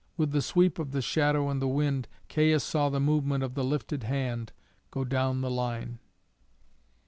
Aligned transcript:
With 0.17 0.31
the 0.31 0.41
sweep 0.41 0.79
of 0.79 0.93
the 0.93 1.01
shadow 1.03 1.49
and 1.49 1.61
the 1.61 1.67
wind, 1.67 2.07
Caius 2.27 2.63
saw 2.63 2.89
the 2.89 2.99
movement 2.99 3.43
of 3.43 3.53
the 3.53 3.63
lifted 3.63 4.01
hand 4.01 4.51
go 4.89 5.05
down 5.05 5.41
the 5.41 5.51
line. 5.51 5.99